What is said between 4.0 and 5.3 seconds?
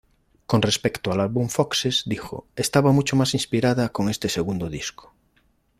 este segundo disco.